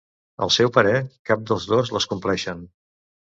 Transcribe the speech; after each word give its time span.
Al 0.45 0.51
seu 0.55 0.71
parer, 0.77 0.95
cap 1.29 1.45
dels 1.51 1.69
dos 1.73 1.93
les 1.97 2.09
compleixen. 2.13 2.65